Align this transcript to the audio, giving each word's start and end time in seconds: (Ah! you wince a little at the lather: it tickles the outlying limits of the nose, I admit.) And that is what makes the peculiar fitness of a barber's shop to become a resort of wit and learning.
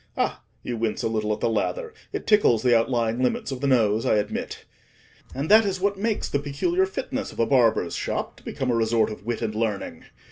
(Ah! 0.17 0.41
you 0.63 0.77
wince 0.77 1.03
a 1.03 1.07
little 1.07 1.31
at 1.31 1.41
the 1.41 1.47
lather: 1.47 1.93
it 2.11 2.25
tickles 2.25 2.63
the 2.63 2.75
outlying 2.75 3.21
limits 3.21 3.51
of 3.51 3.61
the 3.61 3.67
nose, 3.67 4.03
I 4.03 4.15
admit.) 4.15 4.65
And 5.35 5.47
that 5.51 5.63
is 5.63 5.79
what 5.79 5.95
makes 5.99 6.27
the 6.27 6.39
peculiar 6.39 6.87
fitness 6.87 7.31
of 7.31 7.39
a 7.39 7.45
barber's 7.45 7.95
shop 7.95 8.37
to 8.37 8.43
become 8.43 8.71
a 8.71 8.75
resort 8.75 9.11
of 9.11 9.27
wit 9.27 9.43
and 9.43 9.53
learning. 9.53 10.05